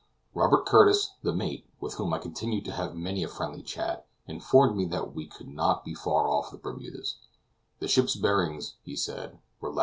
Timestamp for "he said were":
8.81-9.71